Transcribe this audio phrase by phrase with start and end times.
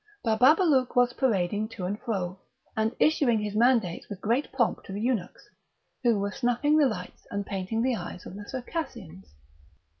[0.25, 2.39] Bababalouk was parading to and fro,
[2.75, 5.47] and issuing his mandates with great pomp to the eunuchs,
[6.01, 9.27] who were snuffing the lights and painting the eyes of the Circassians.